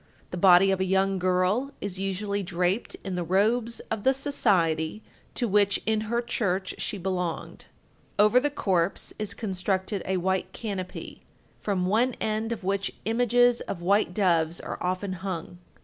[0.31, 5.03] The body of a young girl is usually draped in the robes of the society
[5.35, 7.67] to which in her church she belonged.
[8.17, 11.21] Over the corpse is constructed a white canopy,
[11.59, 15.59] from one end of which images of white doves are often hung.